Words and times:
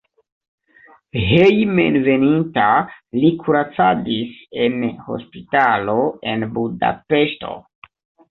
Hejmenveninta 1.31 2.69
li 3.25 3.29
kuracadis 3.43 4.33
en 4.65 4.79
hospitalo 5.09 5.97
en 6.33 6.49
Budapeŝto. 6.57 7.53